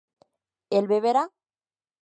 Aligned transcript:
¿él 0.77 0.85
beberá? 0.91 1.23